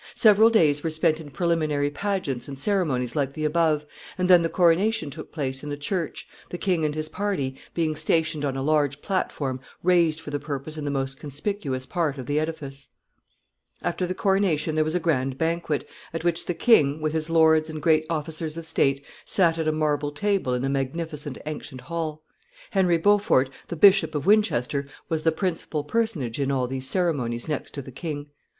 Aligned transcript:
Several 0.15 0.49
days 0.49 0.83
were 0.83 0.89
spent 0.89 1.21
in 1.21 1.29
preliminary 1.29 1.91
pageants 1.91 2.47
and 2.47 2.57
ceremonies 2.57 3.15
like 3.15 3.33
the 3.33 3.45
above, 3.45 3.85
and 4.17 4.27
then 4.27 4.41
the 4.41 4.49
coronation 4.49 5.11
took 5.11 5.31
place 5.31 5.61
in 5.63 5.69
the 5.69 5.77
church, 5.77 6.27
the 6.49 6.57
king 6.57 6.83
and 6.83 6.95
his 6.95 7.07
party 7.07 7.55
being 7.75 7.95
stationed 7.95 8.43
on 8.43 8.57
a 8.57 8.63
large 8.63 9.03
platform 9.03 9.59
raised 9.83 10.19
for 10.19 10.31
the 10.31 10.39
purpose 10.39 10.75
in 10.75 10.85
the 10.85 10.89
most 10.89 11.19
conspicuous 11.19 11.85
part 11.85 12.17
of 12.17 12.25
the 12.25 12.39
edifice. 12.39 12.89
[Sidenote: 13.75 13.85
1441.] 13.85 13.85
[Sidenote: 13.85 13.85
The 13.85 13.85
banquet.] 13.85 13.87
After 13.93 14.07
the 14.07 14.15
coronation 14.15 14.73
there 14.75 14.83
was 14.83 14.95
a 14.95 14.99
grand 14.99 15.37
banquet, 15.37 15.89
at 16.15 16.23
which 16.23 16.45
the 16.47 16.55
king, 16.55 16.99
with 16.99 17.13
his 17.13 17.29
lords 17.29 17.69
and 17.69 17.79
great 17.79 18.07
officers 18.09 18.57
of 18.57 18.65
state, 18.65 19.05
sat 19.23 19.59
at 19.59 19.67
a 19.67 19.71
marble 19.71 20.11
table 20.11 20.55
in 20.55 20.65
a 20.65 20.67
magnificent 20.69 21.37
ancient 21.45 21.81
hall. 21.81 22.23
Henry 22.71 22.97
Beaufort, 22.97 23.51
the 23.67 23.75
Bishop 23.75 24.15
of 24.15 24.25
Winchester, 24.25 24.87
was 25.09 25.21
the 25.21 25.31
principal 25.31 25.83
personage 25.83 26.39
in 26.39 26.49
all 26.49 26.65
these 26.65 26.89
ceremonies 26.89 27.47
next 27.47 27.75
to 27.75 27.83
the 27.83 27.91
king. 27.91 28.31